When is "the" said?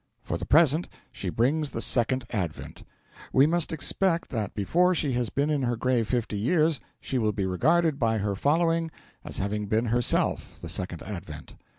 0.39-0.47, 1.69-1.79, 10.59-10.69